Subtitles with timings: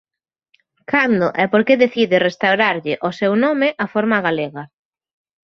[0.91, 4.63] Cando e por que decide restaurarlle o seu nome a forma galega?